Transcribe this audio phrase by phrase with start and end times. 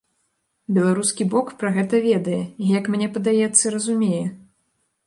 [0.77, 4.25] Беларускі бок пра гэта ведае і, як мне падаецца, разумее.